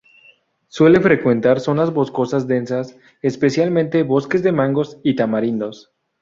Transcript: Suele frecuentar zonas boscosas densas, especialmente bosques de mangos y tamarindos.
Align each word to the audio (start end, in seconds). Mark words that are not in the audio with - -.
Suele 0.67 0.99
frecuentar 0.99 1.59
zonas 1.59 1.93
boscosas 1.93 2.47
densas, 2.47 2.97
especialmente 3.21 4.01
bosques 4.01 4.41
de 4.41 4.51
mangos 4.51 4.97
y 5.03 5.15
tamarindos. 5.15 5.93